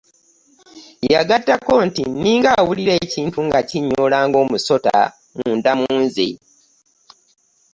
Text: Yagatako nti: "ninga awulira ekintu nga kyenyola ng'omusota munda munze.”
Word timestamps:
Yagatako 1.13 1.73
nti: 1.87 2.03
"ninga 2.21 2.49
awulira 2.59 2.93
ekintu 3.03 3.39
nga 3.47 3.59
kyenyola 3.69 4.17
ng'omusota 4.27 4.95
munda 5.37 5.71
munze.” 5.79 6.27